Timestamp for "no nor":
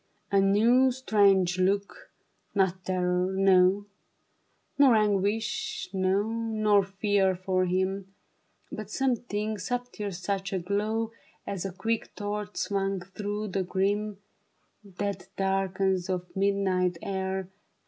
3.35-4.95, 5.93-6.83